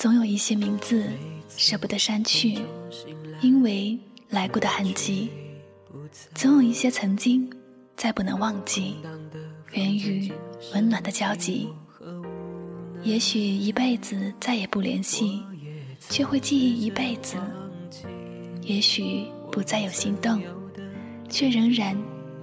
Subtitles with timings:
[0.00, 1.04] 总有一些名字
[1.58, 2.58] 舍不得删去，
[3.42, 3.98] 因为
[4.30, 5.28] 来过的痕迹；
[6.34, 7.52] 总有一些曾经
[7.98, 8.96] 再不能忘记，
[9.72, 10.32] 源于
[10.72, 11.68] 温暖的交集。
[13.02, 15.42] 也许一辈子再也不联系，
[16.08, 17.36] 却会记忆一辈子；
[18.62, 20.42] 也许不再有心动，
[21.28, 21.94] 却仍然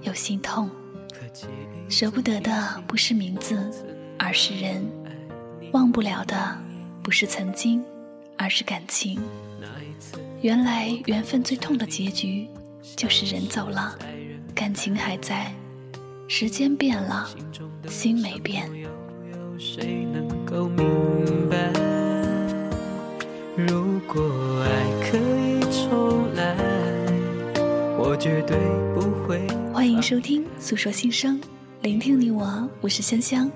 [0.02, 0.70] 有心痛。
[1.88, 3.68] 舍不得的不是名字，
[4.16, 4.80] 而是人；
[5.72, 6.56] 忘不了的
[7.08, 7.82] 不是曾经，
[8.36, 9.18] 而是感情。
[10.42, 12.46] 原来缘分最痛的结局，
[12.96, 13.98] 就是人走了，
[14.54, 15.50] 感情还在。
[16.28, 17.26] 时间变了，
[17.88, 18.68] 心没变。
[23.56, 26.54] 如果爱可以重来，
[27.96, 28.58] 我绝对
[28.92, 29.48] 不会。
[29.72, 31.40] 欢迎收听《诉说心声》。
[31.80, 33.50] 聆听你我，我是香香，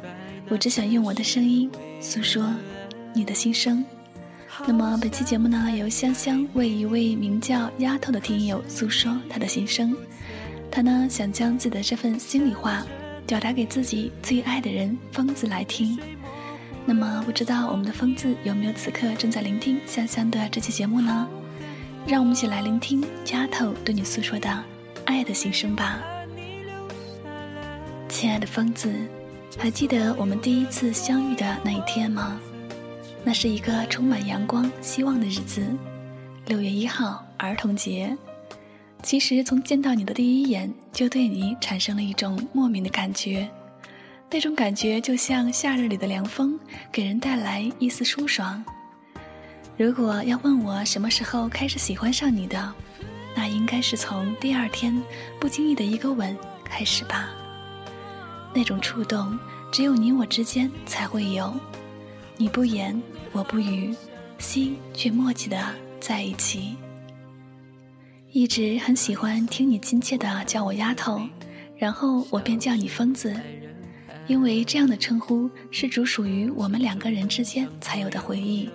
[0.49, 2.43] 我只想用我的声音诉说
[3.15, 3.85] 你的心声。
[4.67, 9.97] 那么本期节目呢，由香香为一位名叫丫头的听友诉说她的心声。
[10.71, 12.85] 她呢想将自己的这份心里话
[13.27, 15.99] 表达给自己最爱的人疯子来听。
[16.85, 21.29] 那么不知道我们的疯子有没有此刻正在聆听香香的这期节目呢？
[22.07, 24.65] 让我们一起来聆听丫头对你诉说的
[25.05, 26.03] 爱的心声吧。
[28.09, 28.93] 亲爱的疯子，
[29.57, 32.41] 还记得我们第一次相遇的那一天吗？
[33.25, 35.65] 那是一个充满阳光、希望的日子，
[36.47, 38.17] 六月一号，儿童节。
[39.03, 43.49] 其实从见到你的第一眼，就对你产生了一种莫名的感觉，
[44.31, 46.59] 那种感觉就像夏日里的凉风，
[46.91, 48.65] 给人带来一丝舒爽。
[49.77, 52.73] 如果要问我什么时候开始喜欢上你的，
[53.35, 55.01] 那应该是从第二天
[55.41, 57.31] 不经意的一个吻开始吧。
[58.53, 59.39] 那种触动，
[59.73, 61.55] 只有你我之间才会有。
[62.43, 63.95] 你不言，我不语，
[64.37, 65.65] 心却默契的
[66.01, 66.75] 在一起。
[68.33, 71.23] 一直很喜欢听你亲切的叫我丫头，
[71.77, 73.33] 然后我便叫你疯子，
[74.27, 78.69] 因为这样的称呼是只属于我们两个人之间才有的回忆。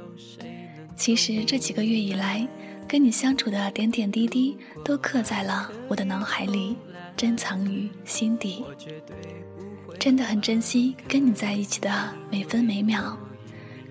[0.95, 2.47] 其实这几个月以来，
[2.87, 6.77] 跟你相处的点点滴滴都刻在了我的脑海里，
[7.17, 8.63] 珍藏于心底。
[9.99, 13.17] 真的很珍惜跟你在一起的每分每秒，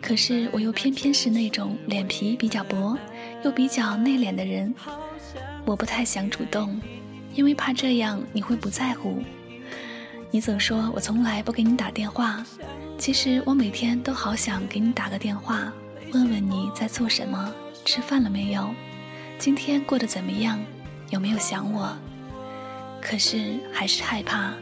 [0.07, 2.97] 可是我又偏偏是那种脸皮比较薄，
[3.43, 4.73] 又比较内敛的人，
[5.65, 6.81] 我不太想主动，
[7.35, 9.21] 因为怕这样你会不在乎。
[10.31, 12.47] 你总说我从来不给你打电话，
[12.97, 15.73] 其实我每天都好想给你打个电话，
[16.13, 17.53] 问问你在做什么，
[17.85, 18.73] 吃饭了没有，
[19.41, 20.57] 今天过得怎么样，
[21.11, 21.97] 有没有想我？
[23.03, 24.55] 可是还是害怕。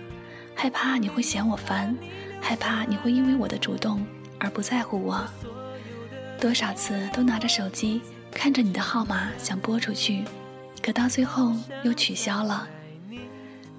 [0.55, 1.95] 害怕你会嫌我烦，
[2.41, 4.07] 害怕你会因为我的主动
[4.45, 5.25] 而不在乎我。
[6.39, 10.23] 多少次都拿着手机看着你的号码想拨出去，
[10.83, 12.69] 可到最后又取消了。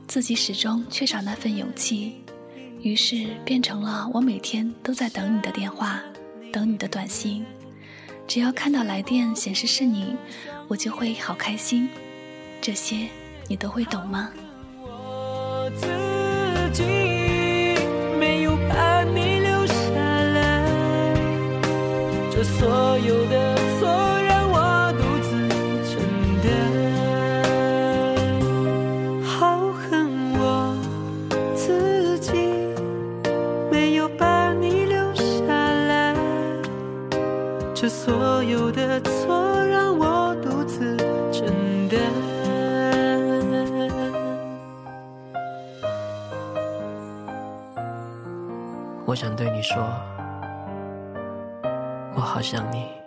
[0.08, 2.24] 自己始终缺少那份勇气，
[2.82, 6.02] 于是变成了我每天都在等你的电话，
[6.52, 7.46] 等你的短信。
[8.28, 10.16] 只要看到来电显示是你，
[10.68, 11.88] 我就会好开心。
[12.62, 13.08] 这些
[13.48, 14.32] 你都会懂吗？
[49.06, 49.78] 我想对你说，
[52.16, 53.05] 我好想你。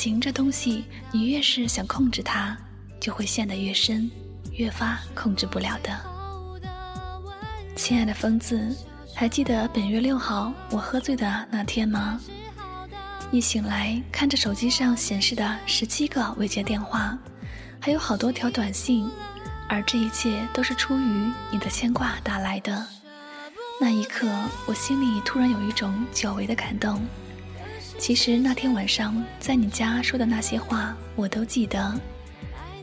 [0.00, 2.56] 情这东西，你越是想控制它，
[2.98, 4.10] 就会陷得越深，
[4.52, 5.94] 越发控制不了的。
[7.76, 8.74] 亲爱的疯子，
[9.14, 12.18] 还记得本月六号我喝醉的那天吗？
[13.30, 17.18] 一醒来，看着手机上显示的十七个未接电话，
[17.78, 19.06] 还有好多条短信，
[19.68, 22.86] 而这一切都是出于你的牵挂打来的。
[23.78, 24.26] 那一刻，
[24.64, 27.06] 我心里突然有一种久违的感动。
[28.00, 31.94] 其实那天晚上在你家说的那些话，我都记得。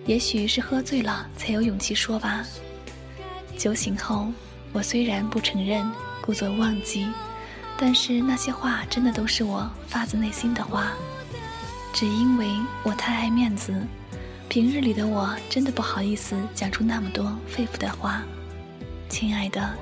[0.05, 2.45] 也许是喝醉了，才有勇气说吧。
[3.57, 4.27] 酒醒后，
[4.71, 5.83] 我虽然不承认，
[6.21, 7.07] 故作忘记。
[7.79, 10.93] 但是那些话真的都是我发自内心的话，
[11.91, 12.47] 只因为
[12.83, 13.73] 我太爱面子，
[14.47, 18.21] 平日里的我真的不好意思讲出那么多肺腑的话。
[19.09, 19.73] 亲爱的，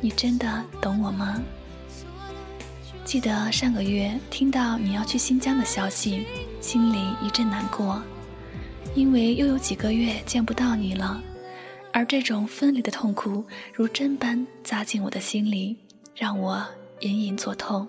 [0.00, 1.40] 你真的懂我吗？
[3.10, 6.24] 记得上个月听到你要去新疆的消息，
[6.60, 8.00] 心里一阵难过，
[8.94, 11.20] 因为又有几个月见不到你了，
[11.92, 15.76] 而这种分离的痛苦如针般扎进我的心里，
[16.14, 16.64] 让我。
[17.00, 17.88] 隐隐作痛，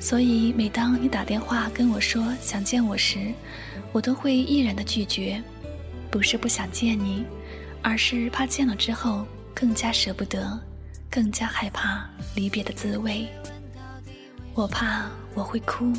[0.00, 3.32] 所以每当你打电话跟我说想见我时，
[3.92, 5.40] 我都会毅然的拒绝。
[6.10, 7.24] 不是不想见你，
[7.80, 9.24] 而是怕见了之后
[9.54, 10.60] 更加舍不得，
[11.08, 12.04] 更加害怕
[12.34, 13.28] 离别的滋味。
[14.56, 15.92] 我怕我会哭，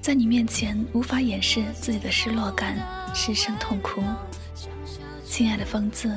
[0.00, 2.74] 在你面前无法掩饰自己的失落感，
[3.14, 4.02] 失声痛哭。
[5.26, 6.10] 亲爱的疯子，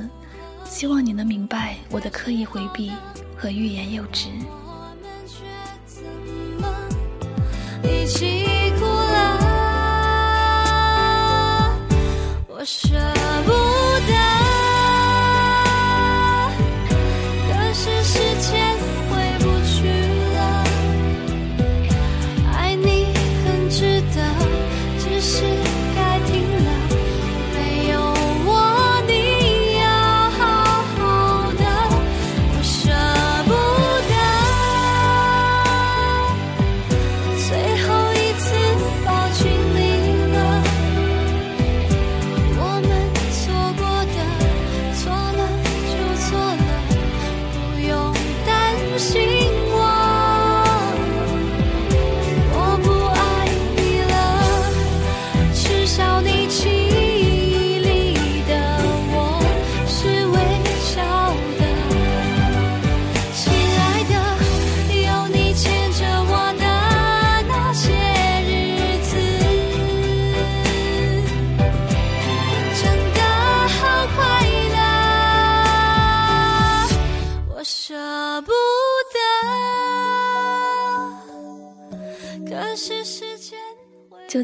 [0.64, 2.94] 希望你能明白我的刻意回避
[3.36, 4.30] 和欲言又止。
[7.84, 9.36] 一起哭了，
[12.48, 12.88] 我舍
[13.44, 14.45] 不得。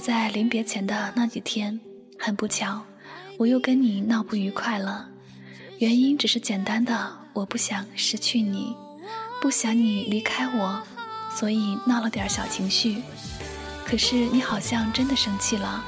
[0.01, 1.79] 在临别前的那几天，
[2.17, 2.81] 很不巧，
[3.37, 5.07] 我又跟你闹不愉快了。
[5.77, 8.75] 原因只是简单的，我不想失去你，
[9.39, 10.81] 不想你离开我，
[11.35, 12.97] 所以闹了点小情绪。
[13.85, 15.85] 可是你好像真的生气了。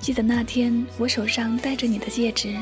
[0.00, 2.56] 记得那天我手上戴着你的戒指，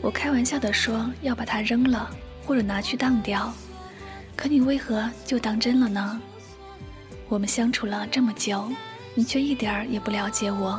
[0.00, 2.08] 我开玩笑的说要把它扔了，
[2.44, 3.52] 或者拿去当掉。
[4.36, 6.20] 可你为何就当真了呢？
[7.28, 8.70] 我们相处了这么久。
[9.18, 10.78] 你却一点儿也不了解我，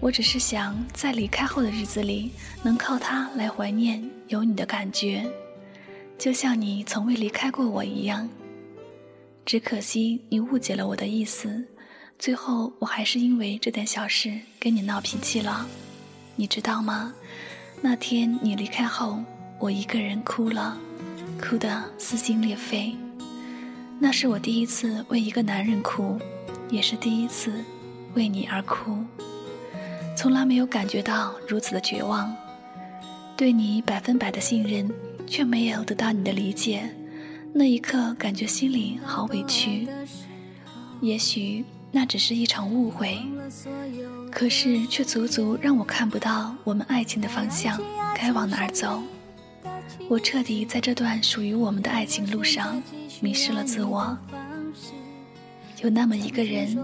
[0.00, 5.24] 我只是想在离开后的日子里，能靠它来怀念有你的感觉，
[6.18, 8.28] 就像你从未离开过我一样。
[9.46, 11.64] 只可惜你误解了我的意思，
[12.18, 15.64] 最后我还是因为这点小事跟你闹脾气了，
[16.34, 17.14] 你知道吗？
[17.80, 19.22] 那天你离开后，
[19.60, 20.76] 我一个人哭了，
[21.40, 22.92] 哭得撕心裂肺，
[24.00, 26.18] 那是我第一次为一个男人哭。
[26.70, 27.52] 也是第一次
[28.14, 29.04] 为你而哭，
[30.16, 32.34] 从来没有感觉到如此的绝望。
[33.36, 34.90] 对你百分百的信任，
[35.26, 36.88] 却没有得到你的理解，
[37.52, 39.88] 那一刻感觉心里好委屈。
[41.00, 43.18] 也许那只是一场误会，
[44.30, 47.80] 可是却足足让我看不到我们爱情的方向
[48.14, 49.02] 该往哪儿走。
[50.08, 52.82] 我彻底在这段属于我们的爱情路上
[53.20, 54.16] 迷失了自我。
[55.82, 56.76] 有那么一个人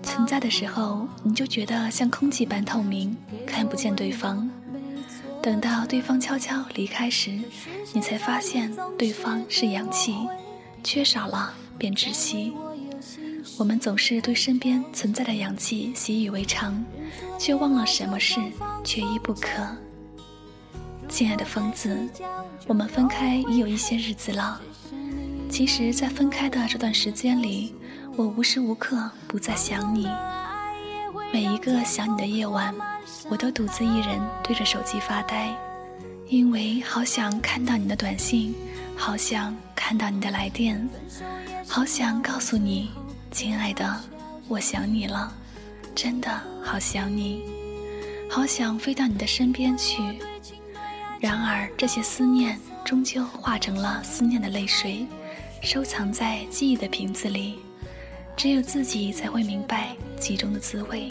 [0.00, 4.48] 存在的时候，你就觉得像空气般透明，看不见对方。
[5.42, 7.32] 等到对方悄悄离开时，
[7.92, 10.14] 你才发现对方是氧气，
[10.84, 12.52] 缺少了便窒息。
[13.58, 16.82] 我们总是对身边存在的氧气习以为常，
[17.38, 18.40] 却忘了什么事
[18.84, 19.62] 缺一不可。
[21.08, 21.98] 亲爱的疯子，
[22.68, 24.60] 我们分开已有一些日子了。
[25.50, 27.74] 其实，在分开的这段时间里，
[28.16, 30.08] 我无时无刻不在想你，
[31.32, 32.72] 每一个想你的夜晚，
[33.28, 35.52] 我都独自一人对着手机发呆，
[36.28, 38.54] 因为好想看到你的短信，
[38.96, 40.88] 好想看到你的来电，
[41.66, 42.90] 好想告诉你，
[43.32, 44.00] 亲爱的，
[44.46, 45.32] 我想你了，
[45.92, 46.30] 真的
[46.62, 47.42] 好想你，
[48.30, 50.00] 好想飞到你的身边去。
[51.18, 55.04] 然而，这些思念终究化成了思念的泪水，
[55.62, 57.58] 收藏在记忆的瓶子里，
[58.36, 61.10] 只有自己才会明白其中的滋味。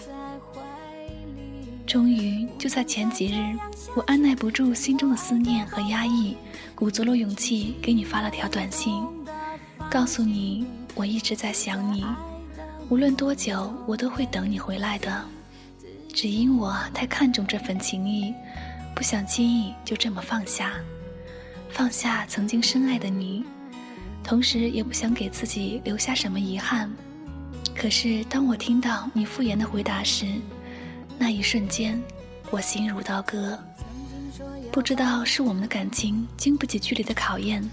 [1.85, 3.57] 终于，就在前几日，
[3.95, 6.35] 我按耐不住心中的思念和压抑，
[6.73, 9.03] 鼓足了勇气给你发了条短信，
[9.89, 10.65] 告诉你
[10.95, 12.05] 我一直在想你，
[12.89, 15.23] 无论多久，我都会等你回来的。
[16.13, 18.33] 只因我太看重这份情谊，
[18.95, 20.73] 不想轻易就这么放下，
[21.69, 23.43] 放下曾经深爱的你，
[24.23, 26.89] 同时也不想给自己留下什么遗憾。
[27.75, 30.25] 可是，当我听到你敷衍的回答时，
[31.17, 32.01] 那一瞬间，
[32.49, 33.59] 我心如刀割。
[34.71, 37.63] 不知道是我们的感情经不起距离的考验，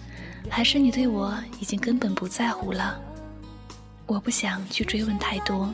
[0.49, 3.01] 还是你对我已经根本不在乎了。
[4.07, 5.73] 我不想去追问太多，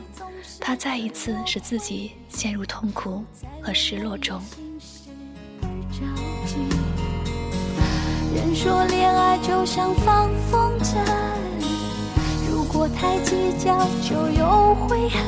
[0.61, 3.23] 怕再一次使自己陷入痛苦
[3.61, 4.41] 和失落中。
[8.35, 10.95] 人说恋爱就像放风筝，
[12.71, 15.19] 果太计较就有悔恨，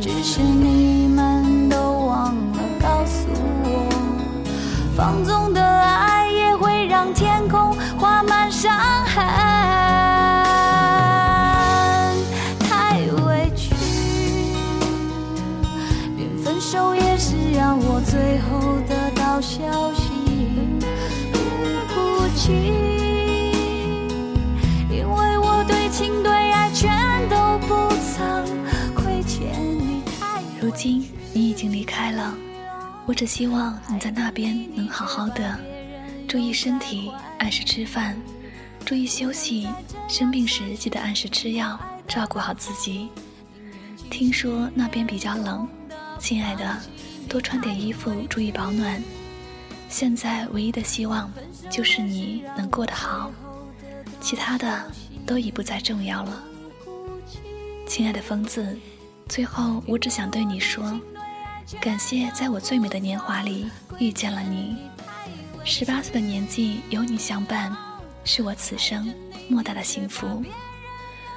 [0.00, 1.98] 只是你们都。
[2.08, 3.28] 忘了告诉
[3.62, 3.68] 我，
[4.96, 7.76] 放纵的爱也会让天空
[30.78, 31.04] 今。
[31.34, 32.34] 你已经离开了，
[33.04, 35.58] 我只希望你在那边能好好的，
[36.28, 38.16] 注意身体，按时吃饭，
[38.84, 39.68] 注意休息，
[40.08, 43.08] 生病时记得按时吃药，照顾好自己。
[44.08, 45.68] 听说那边比较冷，
[46.18, 46.80] 亲爱的，
[47.28, 49.02] 多穿点衣服，注意保暖。
[49.88, 51.30] 现在唯一的希望
[51.70, 53.30] 就是你能过得好，
[54.20, 54.90] 其他的
[55.26, 56.42] 都已不再重要了。
[57.86, 58.76] 亲爱的疯子，
[59.28, 60.98] 最后我只想对你说。
[61.80, 64.76] 感谢在我最美的年华里遇见了你，
[65.64, 67.76] 十八岁的年纪有你相伴，
[68.24, 69.12] 是我此生
[69.48, 70.42] 莫大的幸福。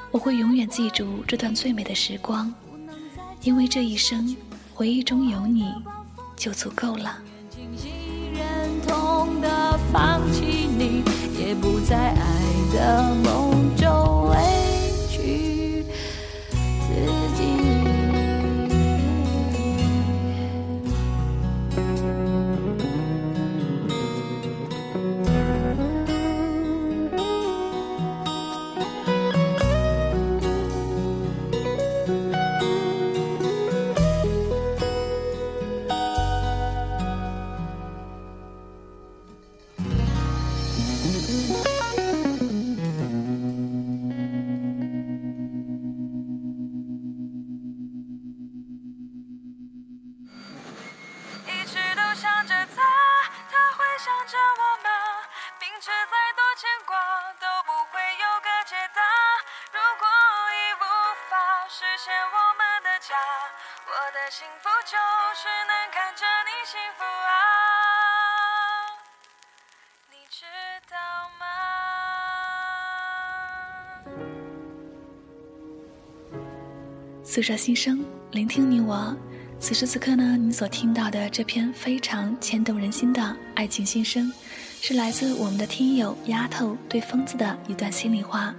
[0.09, 2.53] 我会永远记住这段最美的时光，
[3.41, 4.35] 因为这一生
[4.73, 5.73] 回忆中有你
[6.37, 7.17] 就足够了。
[11.37, 13.50] 也不在爱的梦
[41.27, 42.10] 幸
[77.23, 79.15] 诉说心声，聆听你我。
[79.59, 84.31] 此时此刻呢，你所听到的这篇非常牵动人心的爱情心声，
[84.81, 88.53] 是来自我们的听友丫头对疯子的一段心里话。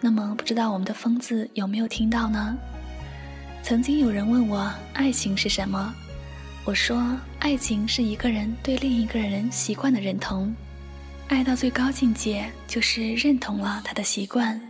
[0.00, 2.56] 那么，不知道我们的疯子有没有听到呢？
[3.62, 5.94] 曾经有人问我爱情是什么，
[6.64, 10.52] 我说爱情是一个人对另一个人习惯的认同，
[11.28, 14.60] 爱到最高境界就是认同了他的习惯。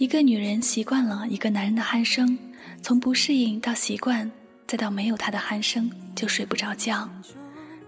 [0.00, 2.38] 一个女人习惯了一个男人的鼾声，
[2.80, 4.28] 从不适应到习惯，
[4.66, 7.06] 再到没有他的鼾声就睡不着觉，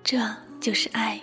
[0.04, 0.21] 这
[0.61, 1.19] 就是爱。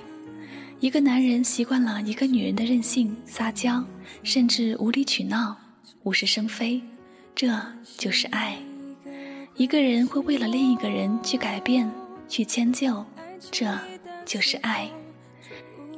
[0.79, 3.85] 一个男人习惯了一个女人的任性、撒娇，
[4.23, 5.55] 甚至无理取闹、
[6.01, 6.81] 无事生非，
[7.35, 7.55] 这
[7.99, 8.57] 就是爱。
[9.57, 11.87] 一个人会为了另一个人去改变、
[12.27, 13.05] 去迁就，
[13.51, 13.77] 这
[14.25, 14.89] 就是爱。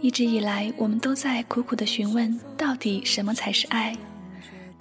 [0.01, 3.95] 一直以来，我们都在苦苦的询问，到底什么才是爱？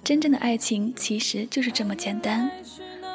[0.03, 2.49] 真正的爱情其实就是这么简单，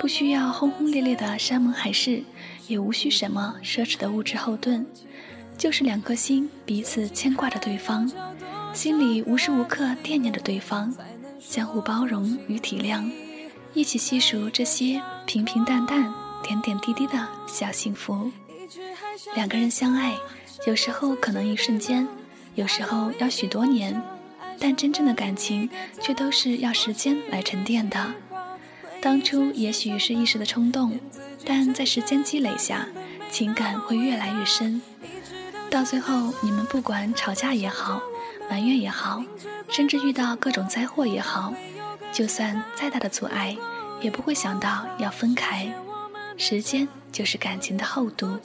[0.00, 2.22] 不需要轰轰烈烈的山盟海誓，
[2.68, 4.86] 也无需什么奢侈的物质后盾，
[5.58, 8.10] 就是两颗心彼此牵挂着对方，
[8.72, 10.94] 心里无时无刻惦念着对方，
[11.40, 13.10] 相互包容与体谅，
[13.74, 16.12] 一起细数这些平平淡淡、
[16.42, 18.30] 点点滴滴的小幸福。
[19.34, 20.14] 两个人相爱，
[20.66, 22.06] 有时候可能一瞬间，
[22.54, 24.00] 有时候要许多年，
[24.58, 25.68] 但真正的感情
[26.00, 28.14] 却都是要时间来沉淀的。
[29.00, 30.98] 当初也许是一时的冲动，
[31.44, 32.86] 但在时间积累下，
[33.30, 34.80] 情感会越来越深。
[35.70, 38.00] 到最后，你们不管吵架也好，
[38.48, 39.22] 埋怨也好，
[39.68, 41.52] 甚至遇到各种灾祸也好，
[42.12, 43.56] 就算再大的阻碍，
[44.00, 45.72] 也不会想到要分开。
[46.36, 48.38] 时间就是感情的厚度。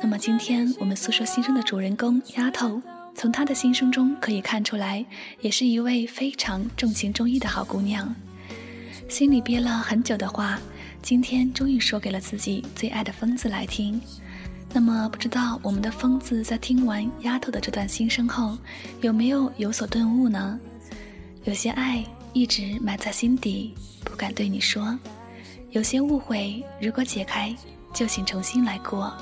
[0.00, 2.80] 那么今天我们诉说心声的主人公丫头，
[3.14, 5.04] 从她的心声中可以看出来，
[5.40, 8.14] 也是一位非常重情重义的好姑娘。
[9.08, 10.58] 心里憋了很久的话，
[11.02, 14.00] 今天终于说给了自己最爱的疯子来听。
[14.72, 18.56] 那么不知道我们的疯子在听完丫头的这段心声后，
[19.02, 20.58] 有没有有所顿悟呢？
[21.44, 22.02] 有些爱
[22.32, 24.96] 一直埋在心底，不敢对你说；
[25.72, 27.54] 有些误会如果解开，
[27.92, 29.12] 就请重新来过。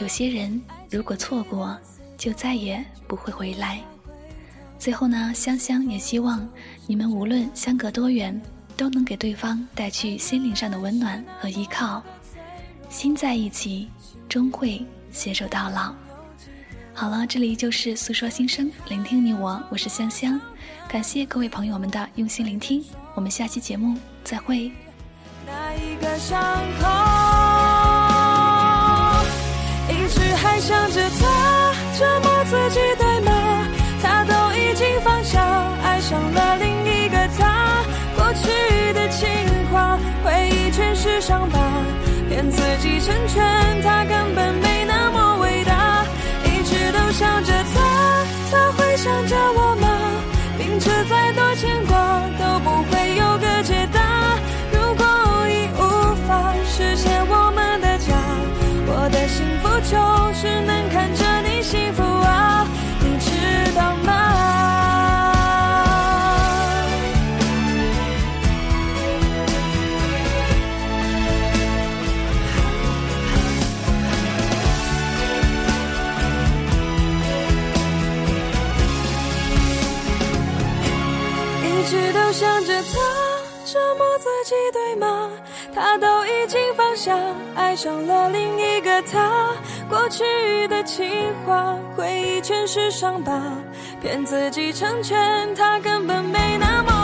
[0.00, 0.60] 有些人
[0.90, 1.78] 如果错过，
[2.16, 3.80] 就再也不会回来。
[4.78, 6.48] 最后呢，香香也希望
[6.86, 8.40] 你们无论相隔多远，
[8.76, 12.02] 都能给对方带去心灵上的温暖和依靠。
[12.88, 13.88] 心在一起，
[14.28, 15.94] 终会携手到老。
[16.92, 20.40] 好了，这里就是诉说心声，聆听你我，我是香香。
[20.88, 24.70] 感谢各位朋友们的用心聆听，我们下期节目再会。
[25.46, 26.40] 那一个伤
[26.80, 26.86] 口。
[29.88, 31.05] 一直还想着
[43.06, 43.75] 成全
[83.66, 85.28] 折磨自己，对吗？
[85.74, 87.18] 他都已经放下，
[87.56, 89.50] 爱上了另一个他。
[89.90, 91.04] 过去的情
[91.44, 93.42] 话，回忆全是伤疤，
[94.00, 96.95] 骗自己成全他，根本没那么